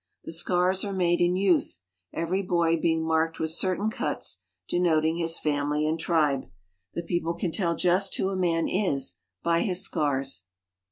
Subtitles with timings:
[0.23, 1.79] The scars are made in youth,
[2.11, 6.49] every boy being marked with certain I cuts denoting his family and tribe.
[6.95, 10.43] The people can tell ist who a man is by his scars.